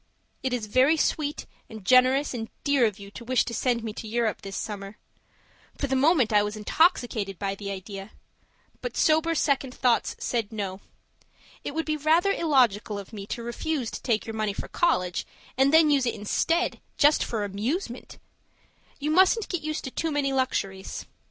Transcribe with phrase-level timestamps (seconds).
[0.41, 3.93] It is very sweet and generous and dear of you to wish to send me
[3.93, 4.97] to Europe this summer
[5.77, 8.09] for the moment I was intoxicated by the idea;
[8.81, 10.81] but sober second thoughts said no.
[11.63, 15.23] It would be rather illogical of me to refuse to take your money for college,
[15.55, 18.17] and then use it instead just for amusement!
[18.99, 21.05] You mustn't get me used to too many luxuries.